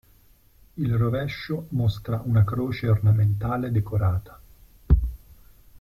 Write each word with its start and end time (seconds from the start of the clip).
Il 0.73 0.97
rovescio 0.97 1.67
mostra 1.73 2.23
una 2.25 2.43
croce 2.43 2.89
ornamentale 2.89 3.69
decorata. 3.69 4.41